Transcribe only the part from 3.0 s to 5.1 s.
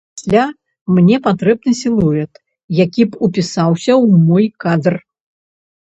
б упісаўся ў мой кадр.